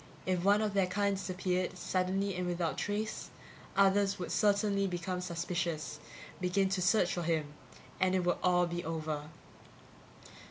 If 0.25 0.43
one 0.43 0.63
of 0.63 0.73
their 0.73 0.87
kind 0.87 1.15
disappeared, 1.15 1.77
suddenly 1.77 2.33
and 2.33 2.47
without 2.47 2.75
trace, 2.75 3.29
others 3.77 4.17
would 4.17 4.31
certainly 4.31 4.87
become 4.87 5.21
suspicious, 5.21 5.99
begin 6.41 6.69
to 6.69 6.81
search 6.81 7.13
for 7.13 7.21
him 7.21 7.53
and 7.99 8.15
it 8.15 8.23
would 8.23 8.37
all 8.41 8.65
be 8.65 8.83
over. 8.83 9.25